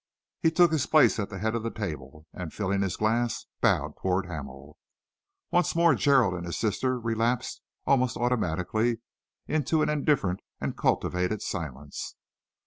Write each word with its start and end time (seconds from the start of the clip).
He 0.41 0.49
took 0.49 0.71
his 0.71 0.87
place 0.87 1.19
at 1.19 1.29
the 1.29 1.37
head 1.37 1.53
of 1.53 1.61
the 1.61 1.69
table 1.69 2.25
and, 2.33 2.51
filling 2.51 2.81
his 2.81 2.97
glass, 2.97 3.45
bowed 3.61 3.93
towards 4.01 4.27
Hamel. 4.27 4.79
Once 5.51 5.75
more 5.75 5.93
Gerald 5.93 6.33
and 6.33 6.43
his 6.43 6.57
sister 6.57 6.99
relapsed 6.99 7.61
almost 7.85 8.17
automatically 8.17 8.97
into 9.45 9.83
an 9.83 9.89
indifferent 9.89 10.39
and 10.59 10.75
cultivated 10.75 11.43
silence. 11.43 12.15